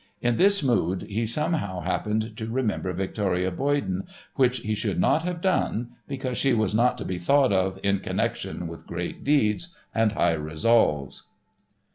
[0.19, 5.41] In this mood he somehow happened to remember Victoria Boyden, which he should not have
[5.41, 10.13] done because she was not to be thought of in connection with great deeds and
[10.13, 11.25] high resolves.